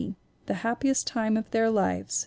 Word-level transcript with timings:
The 0.47 0.55
Happiest 0.65 1.05
Time 1.05 1.37
of 1.37 1.51
Their 1.51 1.69
Lives, 1.69 1.93
1918. 2.17 2.17